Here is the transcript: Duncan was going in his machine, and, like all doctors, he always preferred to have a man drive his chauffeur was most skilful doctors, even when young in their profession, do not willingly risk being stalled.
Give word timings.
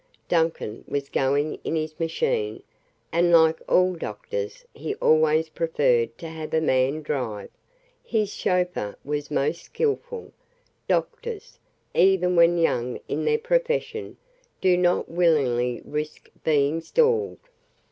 Duncan 0.27 0.83
was 0.87 1.09
going 1.09 1.59
in 1.63 1.75
his 1.75 1.99
machine, 1.99 2.63
and, 3.11 3.31
like 3.31 3.61
all 3.71 3.93
doctors, 3.93 4.65
he 4.73 4.95
always 4.95 5.49
preferred 5.49 6.17
to 6.17 6.27
have 6.27 6.55
a 6.55 6.59
man 6.59 7.03
drive 7.03 7.51
his 8.03 8.33
chauffeur 8.33 8.95
was 9.05 9.29
most 9.29 9.61
skilful 9.61 10.31
doctors, 10.87 11.59
even 11.93 12.35
when 12.35 12.57
young 12.57 12.99
in 13.07 13.25
their 13.25 13.37
profession, 13.37 14.17
do 14.59 14.75
not 14.75 15.07
willingly 15.07 15.83
risk 15.85 16.31
being 16.43 16.81
stalled. 16.81 17.37